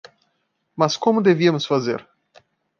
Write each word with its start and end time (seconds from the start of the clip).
Mas 0.79 0.97
como 0.97 1.21
devíamos 1.21 1.67
fazer? 1.67 2.01